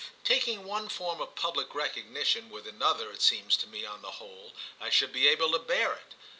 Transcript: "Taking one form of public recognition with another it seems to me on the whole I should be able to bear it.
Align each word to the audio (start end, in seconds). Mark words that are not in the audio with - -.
"Taking 0.23 0.63
one 0.65 0.89
form 0.89 1.21
of 1.21 1.35
public 1.35 1.75
recognition 1.75 2.49
with 2.49 2.65
another 2.67 3.11
it 3.11 3.21
seems 3.21 3.55
to 3.57 3.67
me 3.67 3.85
on 3.85 4.01
the 4.01 4.13
whole 4.13 4.51
I 4.79 4.89
should 4.89 5.13
be 5.13 5.27
able 5.27 5.51
to 5.51 5.59
bear 5.59 5.93
it. 5.93 6.15